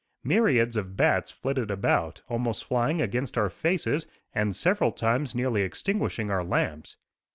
Myriads 0.23 0.77
of 0.77 0.97
bats 0.97 1.29
flitted 1.29 1.69
about, 1.69 2.23
almost 2.27 2.65
flying 2.65 2.99
against 3.03 3.37
our 3.37 3.51
faces, 3.51 4.07
and 4.33 4.55
several 4.55 4.91
times 4.91 5.35
nearly 5.35 5.61
extinguishing 5.61 6.31
our 6.31 6.43
lamps. 6.43 6.97